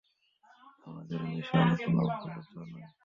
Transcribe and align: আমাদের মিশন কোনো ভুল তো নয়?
আমাদের 0.87 1.19
মিশন 1.27 1.67
কোনো 1.77 2.03
ভুল 2.13 2.35
তো 2.51 2.59
নয়? 2.71 2.91